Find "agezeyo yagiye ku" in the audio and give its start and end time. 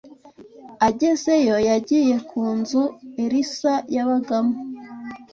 0.87-2.41